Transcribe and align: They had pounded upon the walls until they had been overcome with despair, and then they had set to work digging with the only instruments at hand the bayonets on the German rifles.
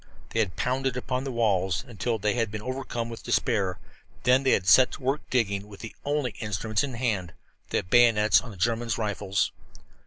They 0.29 0.39
had 0.39 0.55
pounded 0.55 0.97
upon 0.97 1.25
the 1.25 1.31
walls 1.31 1.85
until 1.87 2.17
they 2.17 2.33
had 2.33 2.49
been 2.49 2.63
overcome 2.63 3.07
with 3.07 3.21
despair, 3.21 3.73
and 3.73 4.23
then 4.23 4.41
they 4.41 4.53
had 4.53 4.65
set 4.67 4.89
to 4.93 5.03
work 5.03 5.21
digging 5.29 5.67
with 5.67 5.81
the 5.81 5.95
only 6.03 6.31
instruments 6.39 6.83
at 6.83 6.95
hand 6.95 7.33
the 7.69 7.83
bayonets 7.83 8.41
on 8.41 8.49
the 8.49 8.57
German 8.57 8.89
rifles. 8.97 9.51